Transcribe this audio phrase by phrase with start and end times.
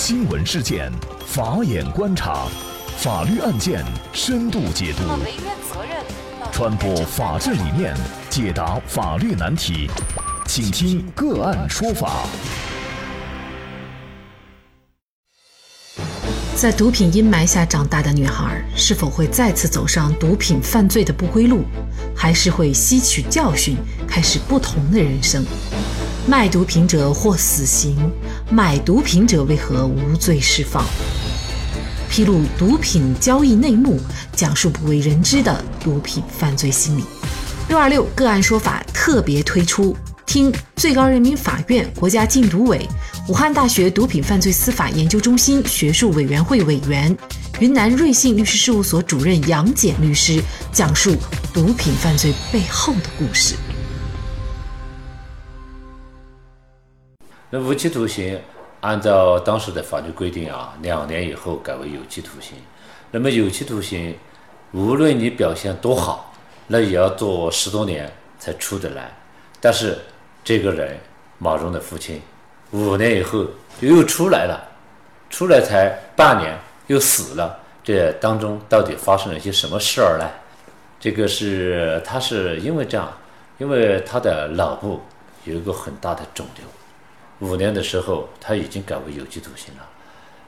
[0.00, 0.92] 新闻事件，
[1.26, 2.46] 法眼观察，
[2.98, 5.02] 法律案件深度解读，
[6.52, 7.96] 传播法治理念，
[8.30, 9.90] 解答法律难题，
[10.46, 12.28] 请听个案说法。
[16.54, 21.64] 在毒品阴霾下长大的女孩，是否会再次走上毒品犯罪的不归路，
[22.14, 23.76] 还是会吸取教训，
[24.06, 25.44] 开始不同的人生？
[26.28, 27.96] 卖毒品者获死刑，
[28.50, 30.84] 买毒品者为何无罪释放？
[32.10, 33.98] 披露毒品交易内幕，
[34.36, 37.04] 讲述不为人知的毒品犯罪心理。
[37.70, 42.86] 六二六个案说法特别推出，听最高人民法院、国家禁毒委、
[43.26, 47.16] 武汉大学毒品犯罪司法研究中心学术委员会委员、
[47.58, 50.42] 云南瑞信律师事务所主任杨戬律师
[50.74, 51.16] 讲述
[51.54, 53.54] 毒品犯罪背后的故事。
[57.50, 58.38] 那无期徒刑，
[58.80, 62.58] 按照当时的法律规定啊，两年以后改为有期徒刑。
[63.10, 64.14] 那么有期徒刑，
[64.72, 66.34] 无论你表现多好，
[66.66, 69.10] 那也要坐十多年才出得来。
[69.62, 69.96] 但是
[70.44, 70.98] 这个人
[71.38, 72.20] 马蓉的父亲，
[72.72, 73.46] 五年以后
[73.80, 74.62] 又出来了，
[75.30, 76.54] 出来才半年
[76.88, 77.58] 又死了。
[77.82, 80.28] 这当中到底发生了些什么事儿呢？
[81.00, 83.10] 这个是他是因为这样，
[83.56, 85.00] 因为他的脑部
[85.44, 86.66] 有一个很大的肿瘤。
[87.40, 89.88] 五年的时候，他已经改为有期徒刑了，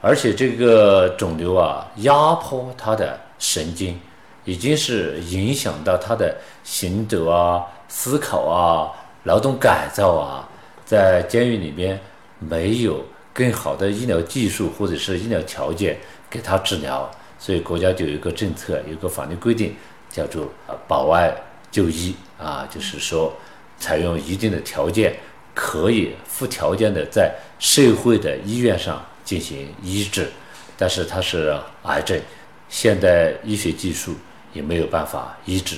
[0.00, 3.98] 而且这个肿瘤啊，压迫他的神经，
[4.44, 8.92] 已经是影响到他的行走啊、思考啊、
[9.24, 10.48] 劳动改造啊。
[10.84, 12.00] 在监狱里边
[12.38, 15.98] 没有更好的医疗技术或者是医疗条件
[16.30, 19.74] 给他治疗，所以国家就有一个政策，有个法律规定，
[20.08, 20.48] 叫做
[20.86, 21.34] 保外
[21.72, 23.34] 就医啊，就是说
[23.76, 25.16] 采用一定的条件。
[25.56, 30.28] 可以附条件的在社会的医院上进行医治，
[30.76, 32.20] 但是他是癌症，
[32.68, 34.14] 现代医学技术
[34.52, 35.76] 也没有办法医治，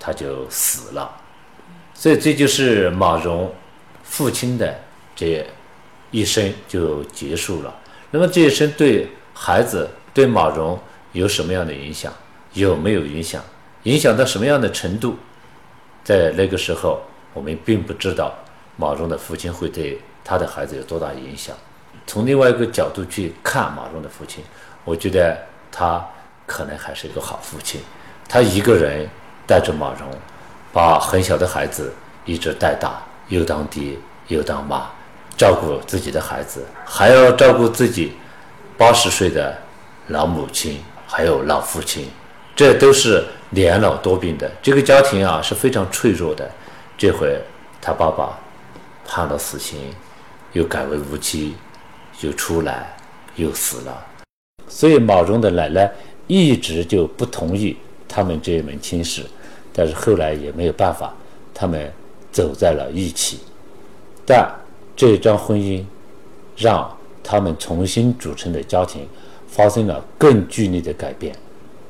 [0.00, 1.14] 他就死了。
[1.92, 3.52] 所以这就是马蓉
[4.02, 4.74] 父亲的
[5.14, 5.46] 这
[6.10, 7.78] 一生就结束了。
[8.10, 10.80] 那么这一生对孩子对马蓉
[11.12, 12.10] 有什么样的影响？
[12.54, 13.44] 有没有影响？
[13.82, 15.18] 影响到什么样的程度？
[16.02, 17.02] 在那个时候
[17.34, 18.34] 我们并不知道。
[18.80, 21.54] 马蓉的父亲会对他的孩子有多大影响？
[22.06, 24.42] 从另外一个角度去看马蓉的父亲，
[24.84, 25.36] 我觉得
[25.70, 26.02] 他
[26.46, 27.80] 可能还是一个好父亲。
[28.28, 29.06] 他一个人
[29.46, 30.08] 带着马蓉，
[30.72, 31.92] 把很小的孩子
[32.24, 33.96] 一直带大，又当爹
[34.28, 34.86] 又当妈，
[35.36, 38.12] 照顾自己的孩子，还要照顾自己
[38.76, 39.58] 八十岁的
[40.06, 42.08] 老母亲，还有老父亲，
[42.54, 44.48] 这都是年老多病的。
[44.62, 46.48] 这个家庭啊是非常脆弱的。
[46.96, 47.38] 这回
[47.82, 48.38] 他爸爸。
[49.10, 49.78] 判了死刑，
[50.52, 51.54] 又改为无期，
[52.20, 52.94] 又出来，
[53.36, 54.06] 又死了。
[54.68, 55.90] 所以马蓉的奶奶
[56.26, 57.74] 一直就不同意
[58.06, 59.24] 他们这一门亲事，
[59.72, 61.14] 但是后来也没有办法，
[61.54, 61.90] 他们
[62.30, 63.40] 走在了一起。
[64.26, 64.46] 但
[64.94, 65.82] 这一桩婚姻
[66.54, 69.08] 让他们重新组成的家庭
[69.48, 71.34] 发生了更剧烈的改变。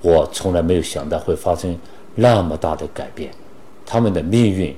[0.00, 1.76] 我从来没有想到会发生
[2.14, 3.32] 那么大的改变，
[3.84, 4.74] 他们的命运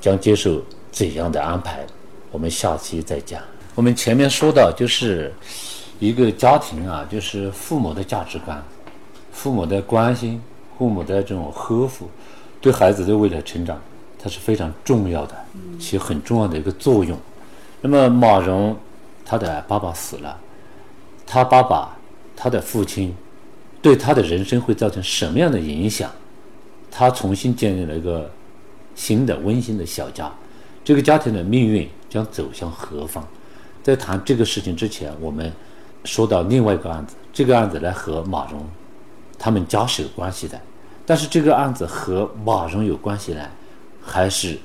[0.00, 0.60] 将接受。
[0.96, 1.84] 怎样的安排？
[2.30, 3.38] 我们下期再讲。
[3.74, 5.30] 我们前面说到，就是
[5.98, 8.64] 一个家庭啊，就是父母的价值观、
[9.30, 10.40] 父母的关心、
[10.78, 12.08] 父母的这种呵护，
[12.62, 13.78] 对孩子的未来成长，
[14.18, 15.36] 它是非常重要的，
[15.78, 17.18] 起很重要的一个作用。
[17.82, 18.74] 那么马蓉，
[19.22, 20.40] 他的爸爸死了，
[21.26, 21.94] 他爸爸，
[22.34, 23.14] 他的父亲，
[23.82, 26.10] 对他的人生会造成什么样的影响？
[26.90, 28.30] 他重新建立了一个
[28.94, 30.32] 新的温馨的小家。
[30.86, 33.26] 这个家庭的命运将走向何方？
[33.82, 35.52] 在谈这个事情之前，我们
[36.04, 37.16] 说到另外一个案子。
[37.32, 38.64] 这个案子呢和马蓉
[39.36, 40.60] 他们家是有关系的，
[41.04, 43.44] 但是这个案子和马蓉有关系呢，
[44.00, 44.56] 还是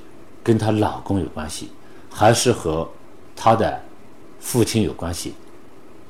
[0.44, 1.72] 跟她老公有关系，
[2.08, 2.88] 还是和
[3.36, 3.82] 她的
[4.40, 5.34] 父亲有关系？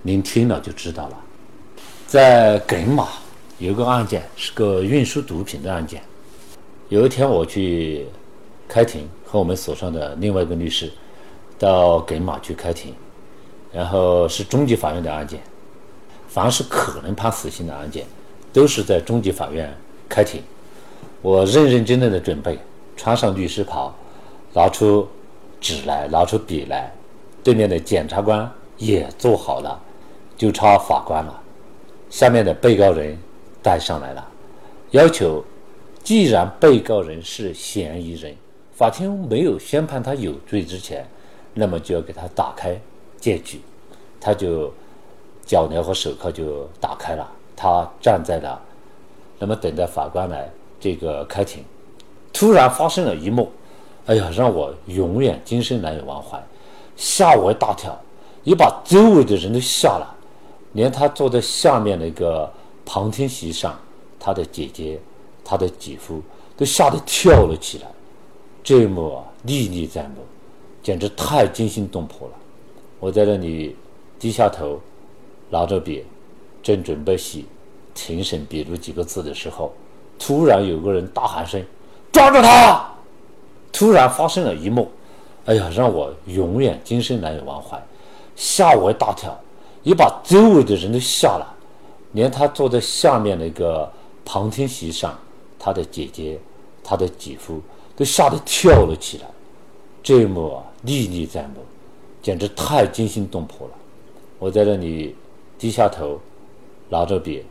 [0.02, 1.18] 您听了就知道了。
[2.06, 3.08] 在耿马
[3.60, 6.04] 有个案件，是个运输毒品的案件。
[6.90, 8.06] 有一天我去
[8.72, 9.06] 开庭。
[9.26, 10.92] 和我们所上的另外一个律师
[11.58, 12.94] 到耿马去开庭，
[13.72, 15.40] 然后是中级法院的案件。
[16.28, 18.06] 凡是可能判死刑的案件，
[18.52, 19.74] 都是在中级法院
[20.10, 20.44] 开庭。
[21.22, 22.60] 我认认真真的准备，
[22.98, 23.96] 穿上律师袍，
[24.54, 25.08] 拿出
[25.62, 26.94] 纸来，拿出笔来。
[27.42, 29.82] 对面的检察官也做好了，
[30.36, 31.42] 就差法官了。
[32.10, 33.18] 下面的被告人
[33.64, 34.28] 带上来了，
[34.90, 35.42] 要求，
[36.04, 38.36] 既然被告人是嫌疑人。
[38.82, 41.08] 法庭没有宣判他有罪之前，
[41.54, 42.76] 那么就要给他打开
[43.20, 43.62] 检举，
[44.20, 44.74] 他就
[45.46, 48.60] 脚镣和手铐就打开了，他站在了，
[49.38, 50.50] 那么等待法官来
[50.80, 51.64] 这个开庭。
[52.34, 53.52] 突然发生了一幕，
[54.08, 56.44] 哎呀，让我永远今生难以忘怀，
[56.96, 57.96] 吓我一大跳，
[58.44, 60.18] 也把周围的人都吓了，
[60.74, 62.52] 连他坐在下面那个
[62.84, 63.80] 旁听席上，
[64.20, 65.00] 他的姐姐、
[65.46, 66.20] 他的姐夫
[66.58, 67.86] 都吓得跳了起来。
[68.64, 70.24] 这一幕啊，历历在目，
[70.84, 72.34] 简直太惊心动魄了。
[73.00, 73.76] 我在那里
[74.20, 74.80] 低下头。
[75.54, 76.06] 拿着笔，
[76.64, 77.44] 正准备写
[77.94, 79.74] “庭审笔录”几个字的时候，
[80.18, 81.62] 突然有个人大喊声
[82.10, 82.90] ：“抓住他！”
[83.70, 84.90] 突然发生了一幕，
[85.44, 87.78] 哎呀，让我永远今生难以忘怀，
[88.38, 89.38] 吓我一大跳，
[89.84, 91.54] 也把周围的人都吓了，
[92.14, 93.92] 连他坐在下面那个
[94.24, 95.20] 旁听席上，
[95.60, 96.40] 他的姐姐、
[96.82, 97.62] 他的姐夫
[98.02, 99.28] 都吓得跳了起来。
[100.02, 101.64] 这一幕啊，历历在目，
[102.24, 103.74] 简直太惊心动魄了。
[104.40, 105.16] 我在那里。
[105.60, 106.20] 低下头，
[106.90, 107.46] 拿着笔，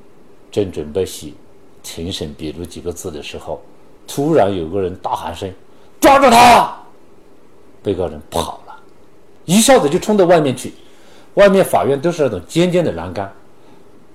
[0.50, 1.32] 正准备写
[1.80, 3.62] “庭审笔录”几个字的时候，
[4.04, 5.48] 突然有个人大喊声
[6.00, 6.76] ：“抓住他！”
[7.84, 8.74] 被告人跑了，
[9.44, 10.74] 一下子就冲到外面去。
[11.34, 13.32] 外面法院都是那种尖尖的栏杆，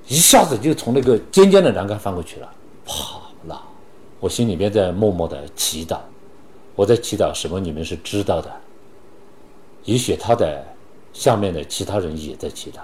[0.09, 2.51] 一下子就从那个尖尖的栏杆翻过去了，
[2.85, 3.63] 跑了。
[4.19, 5.99] 我心里边在默默的祈祷，
[6.75, 7.59] 我在祈祷什么？
[7.59, 8.51] 你们是知道的。
[9.85, 10.63] 也许他的
[11.13, 12.79] 下面的其他人也在祈祷。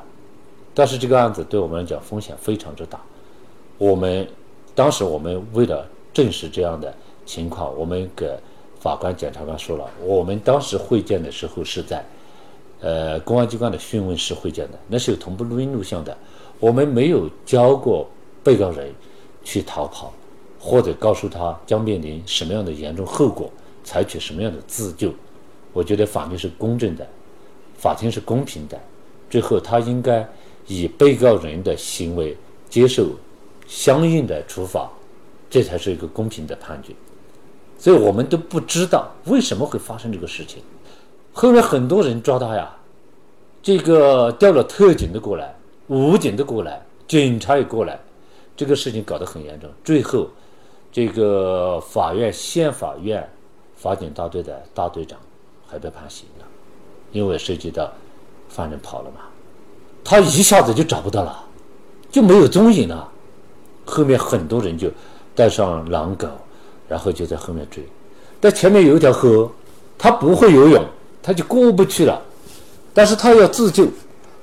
[0.73, 2.99] 但是这个案子对我们来讲风险非常之大。
[3.77, 4.25] 我们
[4.73, 6.93] 当时我们为了证实这样的
[7.25, 8.33] 情况，我们给
[8.79, 12.05] 法官、检察官说了，我们当时会见的时候是在
[12.79, 16.15] 呃公安机关的讯问室会见的，那是有同步录音录像的。
[16.59, 18.07] 我们没有教过
[18.43, 18.93] 被告人
[19.43, 20.13] 去逃跑，
[20.59, 23.51] 或者告诉他将面临什么样的严重后果，
[23.83, 25.13] 采取什么样的自救。
[25.73, 27.07] 我觉得法律是公正的，
[27.77, 28.79] 法庭是公平的，
[29.29, 30.27] 最后他应该。
[30.67, 32.37] 以被告人的行为
[32.69, 33.09] 接受
[33.67, 34.89] 相应的处罚，
[35.49, 36.93] 这才是一个公平的判决。
[37.79, 40.61] 所以我们都不知道为什么会发生这个事情。
[41.33, 42.77] 后面很多人抓他呀，
[43.61, 45.53] 这个调了特警的过来，
[45.87, 47.99] 武警的过来，警察也过来，
[48.55, 49.67] 这个事情搞得很严重。
[49.83, 50.29] 最后，
[50.91, 53.27] 这个法院县法院
[53.81, 55.17] 法警大队的大队长
[55.67, 56.45] 还被判刑了，
[57.11, 57.91] 因为涉及到
[58.47, 59.21] 犯人跑了嘛。
[60.03, 61.43] 他一下子就找不到了，
[62.11, 63.09] 就没有踪影了。
[63.83, 64.87] 后面很多人就
[65.33, 66.27] 带上狼狗，
[66.87, 67.83] 然后就在后面追。
[68.39, 69.51] 但前面有一条河，
[69.97, 70.85] 他不会游泳，
[71.23, 72.21] 他就过不去了。
[72.93, 73.87] 但是他要自救，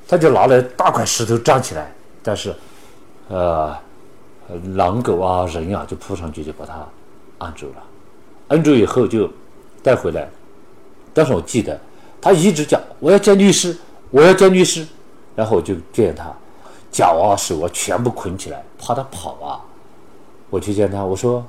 [0.08, 1.94] 他就拿了大块石头站起来。
[2.24, 2.52] 但是，
[3.28, 3.72] 呃，
[4.74, 6.84] 狼狗啊人啊就扑上去就把他
[7.38, 7.82] 按住了。
[8.48, 9.30] 按住以后就
[9.82, 10.28] 带回来。
[11.14, 11.78] 但是我记得
[12.20, 13.76] 他一直讲：“我要见律师，
[14.10, 14.86] 我要见律师。”
[15.34, 16.32] 然后我就见他，
[16.90, 19.60] 脚啊手啊全部捆起来，怕他跑啊。
[20.50, 21.44] 我去见他，我说：“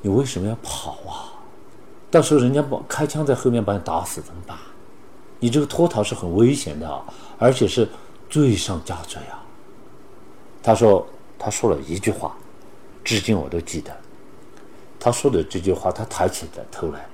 [0.00, 1.32] 你为什么要跑啊？
[2.10, 4.56] 到时候人家把开枪在后面把你打死怎么办？
[5.40, 7.02] 你这个脱逃是很危险的，
[7.38, 7.88] 而且是
[8.30, 9.42] 罪上加罪啊。”
[10.62, 11.06] 他说
[11.38, 12.36] ：“他说了一句话，
[13.02, 13.90] 至今我都记得。
[15.04, 17.06] 他说的这句话，他抬起的头来，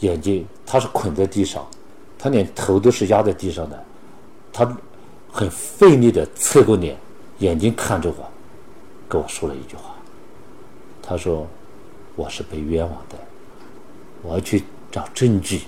[0.00, 1.66] 眼睛他是捆在地上，
[2.18, 3.84] 他连头都是压在地上的，
[4.52, 4.68] 他。”
[5.36, 6.96] 很费力的侧过脸，
[7.38, 8.14] 眼睛看着我，
[9.08, 9.92] 跟我说了一句话。
[11.02, 11.44] 他说
[12.14, 13.16] ：“我是被冤枉的，
[14.22, 15.62] 我要去找证据。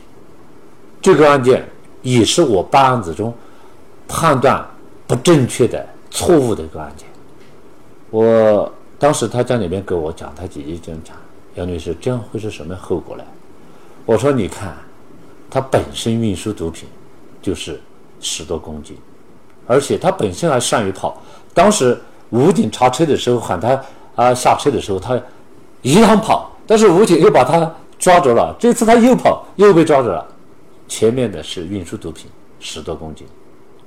[1.03, 1.69] 这个案件
[2.01, 3.35] 也是我办案子中
[4.07, 4.65] 判断
[5.05, 7.09] 不正确的错误的一个案件。
[8.11, 11.17] 我当时他在里面跟我讲，他姐姐这样讲，
[11.57, 13.25] 杨律师，这样会是什么后果呢？
[14.07, 14.77] 我说：你看，
[15.51, 16.89] 他本身运输毒品
[17.43, 17.81] 就是
[18.21, 18.97] 十多公斤。”
[19.69, 21.21] 而且他本身还善于跑，
[21.53, 23.83] 当时武警查车的时候喊他
[24.15, 25.21] 啊下车的时候，他
[25.83, 28.55] 一样跑，但是武警又把他抓着了。
[28.61, 30.25] 这次他又跑，又被抓着了。
[30.87, 33.27] 前面的是运输毒品十多公斤，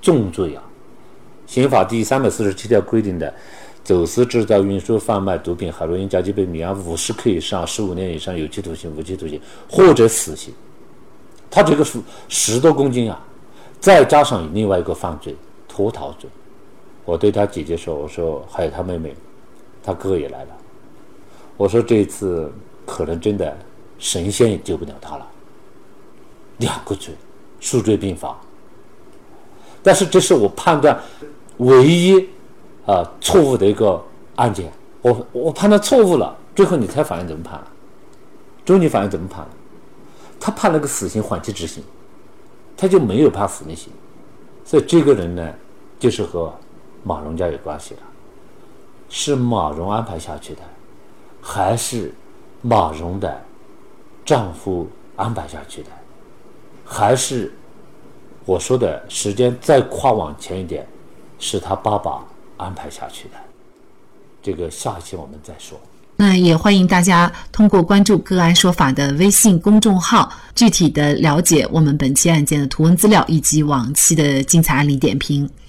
[0.01, 0.61] 重罪啊！
[1.47, 3.33] 刑法第三百四十七条规定的，
[3.89, 10.53] 走私、制造、运输、贩卖毒品、海洛因、甲基苯丙胺五十克以上，十五年以上有期徒刑、无期徒刑或者死刑。
[11.49, 13.19] 他这个是十多公斤啊，
[13.79, 15.35] 再加上另外一个犯罪。
[15.67, 16.29] 脱逃罪，
[17.03, 19.15] 我对他姐姐说：“我说还有他妹妹，
[19.81, 20.49] 他哥也来了。
[21.57, 22.53] 我说这次
[22.85, 23.57] 可能真的
[23.97, 25.27] 神仙也救不了他了。
[26.57, 27.11] 两个罪，
[27.59, 28.39] 数罪并罚。
[29.81, 31.01] 但是这是我判断
[31.57, 32.29] 唯一
[32.89, 34.01] 啊错误的一个
[34.35, 34.71] 案件。
[35.01, 37.61] 我我判断错误了，最后你猜法院怎么判？
[38.65, 39.45] 中级法院怎么判？
[40.39, 41.83] 他判了个死刑缓期执行，
[42.75, 43.91] 他就没有判死刑。
[44.65, 45.53] 所以这个人呢？
[45.99, 46.53] 就是和
[47.03, 47.99] 马蓉家有关系了。
[49.09, 50.61] 是马蓉安排下去的，
[51.41, 52.13] 还是
[52.61, 53.41] 马蓉的
[54.23, 55.89] 丈夫安排下去的，
[56.85, 57.51] 还是
[58.45, 60.87] 我说的时间再跨往前一点，
[61.37, 62.23] 是他爸爸
[62.59, 63.35] 安排下去的？
[64.43, 65.79] 这个下一期我们再说。
[66.15, 75.49] 那也欢迎大家通过关注“个案说法”的微信公众号，具体的了解我们本期案件的图文资料以及往期的精彩案例点评。